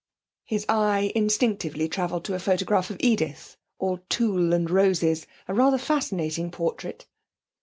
His 0.45 0.65
eye 0.67 1.11
instinctively 1.13 1.87
travelled 1.87 2.25
to 2.25 2.33
a 2.33 2.39
photograph 2.39 2.89
of 2.89 2.97
Edith, 3.01 3.55
all 3.77 3.99
tulle 4.09 4.51
and 4.51 4.67
roses; 4.67 5.27
a 5.47 5.53
rather 5.53 5.77
fascinating 5.77 6.49
portrait. 6.49 7.05